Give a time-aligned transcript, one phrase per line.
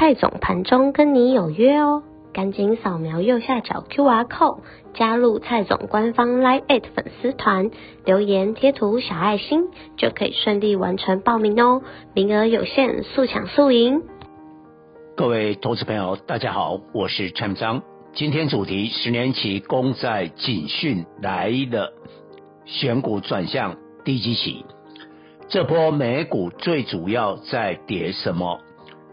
[0.00, 4.60] 蔡总盘中跟你有约哦，赶紧扫描右下角 QR code
[4.94, 7.72] 加入蔡总官方 Line@ 粉丝团，
[8.04, 9.64] 留言贴图小爱心
[9.96, 11.82] 就可以顺利完成报名哦，
[12.14, 14.02] 名额有限，速抢速赢。
[15.16, 17.82] 各位投资朋友，大家好，我是蔡章，
[18.14, 21.92] 今天主题十年期公债警讯来了，
[22.66, 24.64] 选股转向低基期，
[25.48, 28.60] 这波美股最主要在跌什么？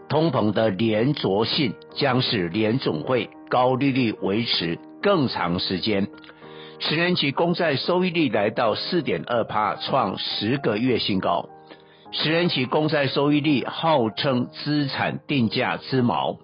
[0.08, 6.06] 通膨的连续性将使联总会高利率维持更长时间。
[6.78, 11.48] 十年期公债收益率来到四点二趴，创十个月新高。
[12.12, 16.38] 十年期公债收益率号称资产定价之锚。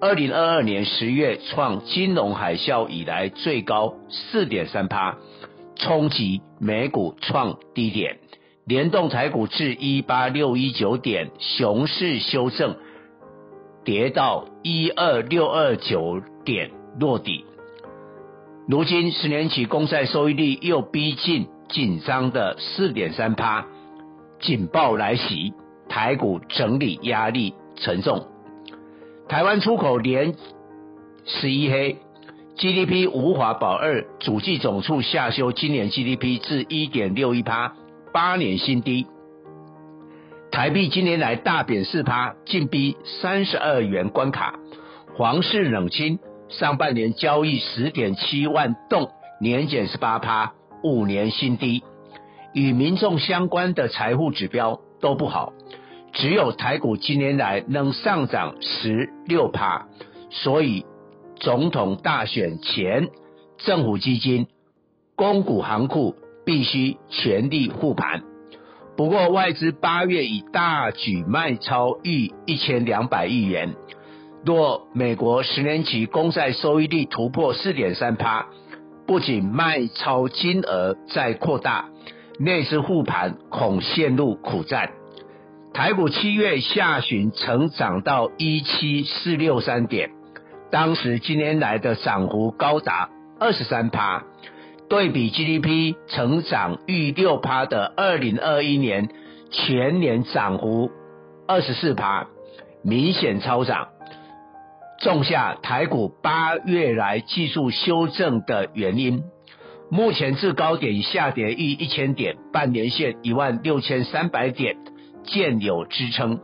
[0.00, 5.16] 二零二二年十月创金融海啸以来最高四点三趴，
[5.76, 8.18] 冲击美股创低点，
[8.66, 12.76] 联动台股至一八六一九点，熊市修正。
[13.86, 17.44] 跌到一二六二九点落底，
[18.66, 23.64] 如今十年期公债收益率又逼近紧张的四点三趴，
[24.40, 25.54] 警报来袭，
[25.88, 28.26] 台股整理压力沉重。
[29.28, 30.34] 台湾出口连
[31.24, 31.98] 十一黑
[32.56, 37.76] ，GDP 无法保二，主计总处下修今年 GDP 至一点六一趴，
[38.12, 39.06] 八年新低。
[40.56, 44.58] 台币今年来大贬四趴，进逼三十二元关卡。
[45.14, 46.18] 黄氏冷清，
[46.48, 51.84] 上半年交易十点七万栋，年减十八趴，五年新低。
[52.54, 55.52] 与民众相关的财富指标都不好，
[56.14, 59.86] 只有台股今年来能上涨十六趴。
[60.30, 60.86] 所以
[61.34, 63.08] 总统大选前，
[63.58, 64.46] 政府基金、
[65.16, 66.16] 公股行库
[66.46, 68.22] 必须全力护盘。
[68.96, 73.74] 不过，外资八月已大举卖超逾一千两百亿元。
[74.42, 78.46] 若美国十年期公债收益率突破四点三趴，
[79.06, 81.90] 不仅卖超金额在扩大，
[82.38, 84.90] 内资护盘恐陷入苦战。
[85.74, 90.10] 台股七月下旬曾涨到一七四六三点，
[90.70, 94.24] 当时今年来的涨幅高达二十三趴。
[94.88, 99.08] 对比 GDP 成长逾六趴的二零二一年
[99.50, 100.90] 全年涨幅
[101.48, 102.28] 二十四趴，
[102.84, 103.88] 明显超涨，
[105.00, 109.24] 种下台股八月来技术修正的原因。
[109.90, 114.76] 目前至高点下跌逾一千点，半年线一万六千三百点
[115.24, 116.40] 见有支撑。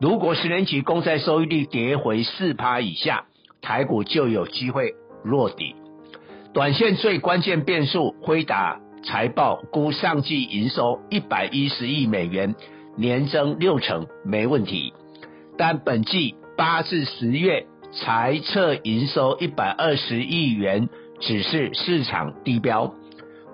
[0.00, 3.24] 如果十年期公债收益率跌回四趴以下，
[3.60, 4.94] 台股就有机会
[5.24, 5.76] 落底。
[6.54, 12.54] 短线最关键变数，辉达财报估上季营收一百一十亿美元，
[12.94, 14.92] 年增六成没问题。
[15.56, 22.92] 但本季八至十月财测营收一百二十亿元，只是市场低标。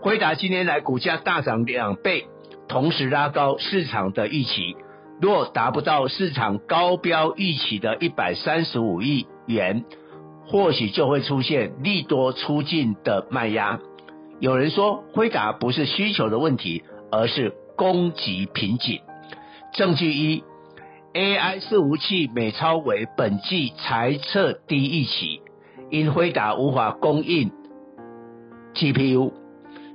[0.00, 2.26] 辉达今年来股价大涨两倍，
[2.66, 4.76] 同时拉高市场的预期。
[5.20, 9.84] 若达不到市场高标预期的一百三十五亿元。
[10.50, 13.80] 或许就会出现利多出尽的卖压。
[14.40, 19.00] 有人说，辉达不是需求的问题，而是供给瓶颈。
[19.74, 20.42] 证据一
[21.12, 25.42] ：AI 伺服器美超为本季财测低预期，
[25.90, 27.50] 因辉达无法供应
[28.74, 29.32] GPU，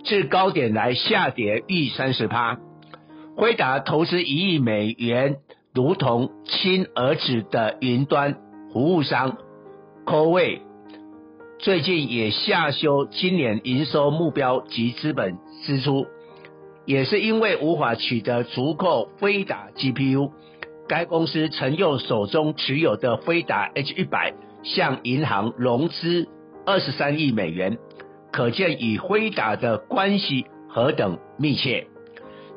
[0.04, 2.60] 至高点来下跌逾三十趴。
[3.36, 5.38] 辉达投资一亿美元，
[5.74, 8.36] 如同亲儿子的云端
[8.72, 9.38] 服务商。
[10.06, 10.60] CoreWeave
[11.60, 16.06] 最近也下修今年营收目标及资本支出，
[16.86, 20.32] 也是因为无法取得足够飞达 GPU。
[20.90, 24.34] 该公司曾用手中持有的飞达 H100
[24.64, 26.28] 向银行融资
[26.66, 27.78] 二十三亿美元，
[28.34, 31.88] 可见与辉达的关系何等密切。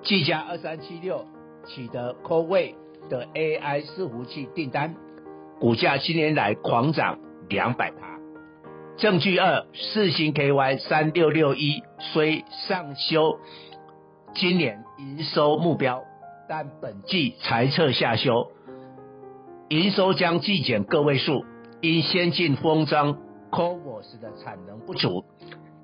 [0.02, 1.24] 技嘉二三七六
[1.68, 2.74] 取得 CoreWeave
[3.08, 4.96] 的 AI 伺服器订单，
[5.60, 7.20] 股价今年来狂涨。
[7.48, 8.16] 两百趴。
[8.96, 13.38] 证据二，四星 KY 三六六一虽上修
[14.34, 16.02] 今年营收目标，
[16.48, 18.52] 但本季财测下修，
[19.68, 21.44] 营收将季减个位数，
[21.82, 23.18] 因先进封装
[23.50, 25.24] CoWoS 的产能不足，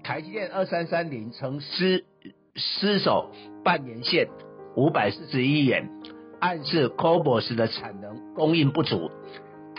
[0.03, 2.07] 台积电二三三零曾失
[2.55, 3.31] 失守
[3.63, 4.29] 半年线
[4.75, 5.91] 五百四十一元，
[6.41, 9.11] 暗示 CoWoS 的产能供应不足。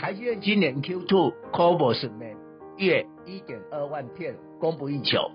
[0.04, 2.36] 台积电今年 Q2 Cobos 每
[2.76, 5.32] 月一点二万片供不应求，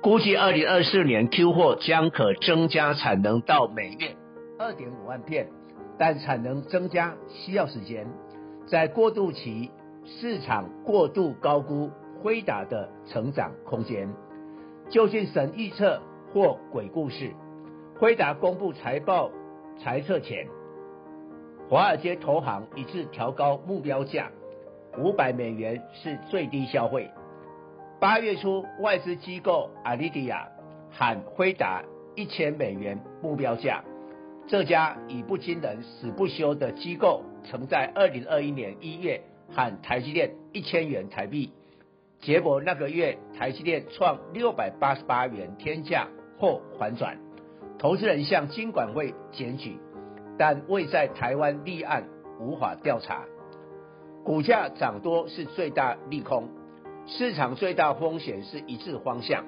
[0.00, 4.16] 估计二零二四年 Q 货将可增加产能到每月
[4.58, 5.50] 二点五万片，
[5.98, 8.06] 但产能增加需要时间，
[8.66, 9.70] 在过渡期。
[10.06, 11.90] 市场过度高估
[12.22, 14.08] 辉达的成长空间，
[14.88, 16.00] 究竟神预测
[16.32, 17.34] 或鬼故事？
[17.98, 19.30] 辉达公布财报
[19.78, 20.46] 财测前，
[21.68, 24.30] 华尔街投行一致调高目标价，
[24.96, 27.10] 五百美元是最低消费。
[28.00, 30.48] 八月初，外资机构阿里迪亚
[30.90, 31.82] 喊辉达
[32.16, 33.84] 一千美元目标价，
[34.46, 39.20] 这家语不惊人死不休的机构，曾在二零二一年一月。
[39.50, 41.50] 喊台积电一千元台币，
[42.20, 46.06] 结果那个月台积电创六百八十八元天价
[46.38, 47.16] 后反转，
[47.78, 49.78] 投资人向金管会检举，
[50.38, 52.04] 但未在台湾立案，
[52.40, 53.24] 无法调查。
[54.24, 56.48] 股价涨多是最大利空，
[57.06, 59.44] 市场最大风险是一致方向。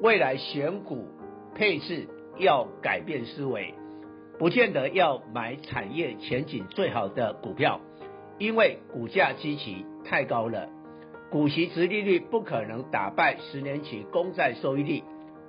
[0.00, 1.08] 未来选股
[1.54, 2.08] 配置
[2.38, 3.74] 要改变思维，
[4.38, 7.80] 不见得要买产业前景最好的股票。
[8.38, 10.68] 因为股价基期太高了，
[11.30, 15.02] 股息殖利率不可能打败十年期公债收益率。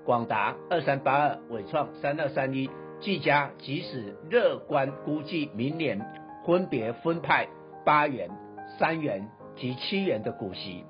[0.06, 2.70] 广达二三八二、纬创三二三一、
[3.04, 6.00] 技嘉即使乐观估计明年
[6.46, 7.50] 分别分派
[7.84, 8.30] 八元、
[8.80, 9.28] 三元
[9.58, 10.86] 及七元的股息，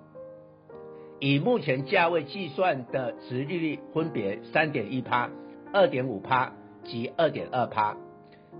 [1.19, 5.31] 以目前价位计算的殖利率分别三点一趴、
[5.73, 7.97] 二点五趴及二点二趴。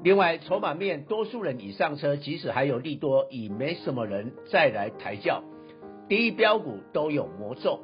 [0.02, 5.44] 另外，筹码面多数人已上车，即使还有利多，已没什么人再来抬轿。
[6.10, 7.82] 第一标股都有魔咒，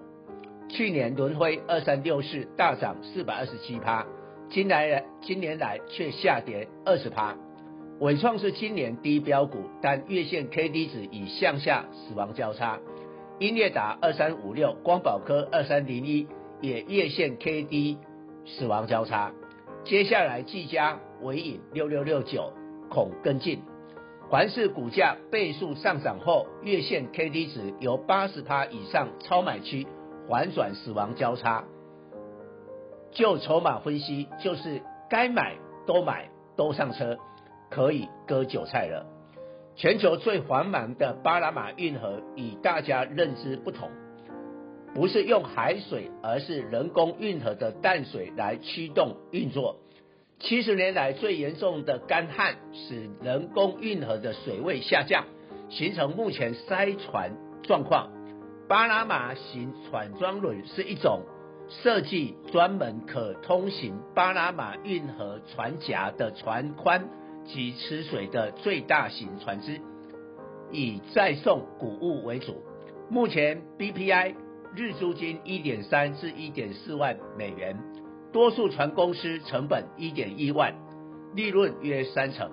[0.67, 4.07] 去年轮辉二三六四大涨四百二十七趴，
[4.49, 7.35] 今来今年来却下跌二十趴。
[7.99, 12.79] 伟创是今年第一标股，但月线 K D 值已向下死亡交叉。
[13.39, 16.27] 英业达二三五六、光宝科二三零一
[16.61, 17.97] 也月线 K D
[18.45, 19.31] 死亡交叉。
[19.85, 20.99] 接下来技嘉。
[21.21, 22.53] 纬颖六六六九
[22.89, 23.61] 恐跟进，
[24.31, 29.85] 凡是股价倍数上涨后，月线 K D 值由八十趴以上超买区
[30.29, 31.65] 反转死亡交叉，
[33.11, 37.17] 就筹码分析，就是该买都买都上车，
[37.69, 39.05] 可以割韭菜了。
[39.75, 43.89] 全球最繁忙的巴拿马运河与大家认知不同，
[44.93, 49.77] 不是用海水，而是人工运河的淡水来驱动运作。
[50.39, 55.25] 七十年来最严重的干旱，使人工运河的水位下降，
[55.69, 57.33] 形成目前塞船
[57.63, 58.11] 状况。
[58.67, 61.21] 巴拿马型船装轮是一种
[61.69, 67.07] 设计专门可通行巴拿马运河船夹的船宽
[67.45, 69.79] 及吃水的最大型船只，
[70.71, 72.63] 以载送谷物为主。
[73.09, 74.35] 目前 BPI
[74.75, 77.77] 日租金一点三至一点四万美元。
[78.31, 80.75] 多数船公司成本一点一万，
[81.35, 82.51] 利润约三成。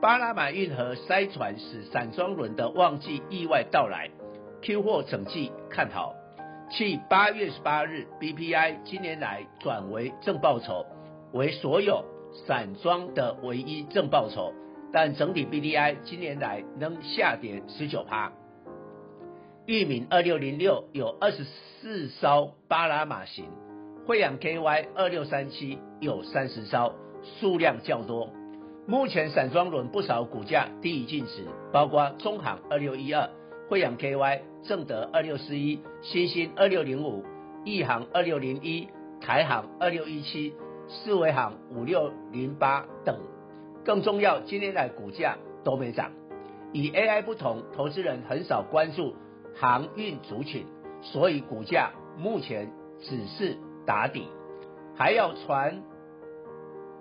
[0.00, 4.10] 巴拿马运河塞船使散装轮的旺季意外到来
[4.62, 6.14] ，Q 货整季看好。
[6.70, 10.86] 其八月十八日，BPI 今年来转为正报酬，
[11.32, 12.04] 为所有
[12.46, 14.52] 散装的唯一正报酬，
[14.92, 18.32] 但整体 BDI 今年来仍下跌十九趴。
[19.66, 23.44] 裕民二六零六有二十四艘巴拿马型。
[24.06, 26.94] 慧洋 KY 二六三七有三十艘，
[27.40, 28.28] 数量较多。
[28.86, 33.30] 目前散装轮不少股价低于净值，包括中航二六一二、
[33.74, 37.24] 慧洋 KY、正德二六四一、新兴二六零五、
[37.64, 38.88] 亿航二六零一、
[39.20, 40.54] 台航二六一七、
[40.86, 43.18] 四维航五六零八等。
[43.84, 46.12] 更重要，今天的股价都没涨。
[46.72, 49.16] 与 AI 不同，投资人很少关注
[49.56, 50.64] 航运族群，
[51.02, 53.58] 所以股价目前只是。
[53.84, 54.28] 打底，
[54.94, 55.82] 还要传，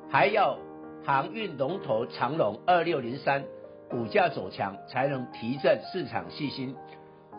[0.10, 0.58] 还要
[1.06, 3.46] 航运龙头长龙二六零三
[3.94, 6.76] 股价走强，才能提振市场信心。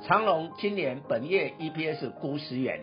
[0.06, 2.78] 长隆今年本业 EPS 估十元，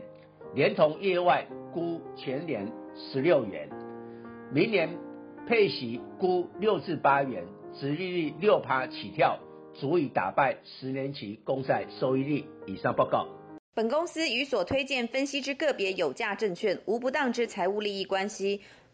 [0.53, 3.69] 连同业外估全年十六元，
[4.51, 4.89] 明年
[5.47, 7.45] 配息估六至八元，
[7.79, 9.39] 殖利率六趴起跳，
[9.73, 12.43] 足以打败十年期公债收益率。
[12.67, 13.25] 以上报告。
[13.73, 18.59] 本公司与所推荐分析之个别有价证券无不当之财务利益关系。